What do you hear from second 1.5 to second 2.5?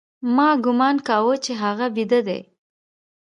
هغه بيده دى.